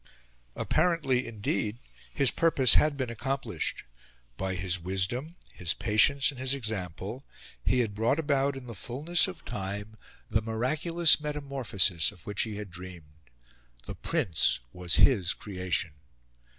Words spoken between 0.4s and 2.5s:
Apparently, indeed, his